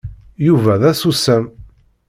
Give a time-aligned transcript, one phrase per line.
[0.45, 1.45] Yuba d asusam.